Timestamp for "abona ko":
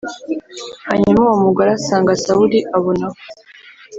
2.77-3.21